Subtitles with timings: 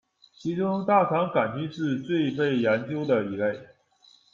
[0.33, 3.67] 其中，大肠杆菌是最被研究的一类。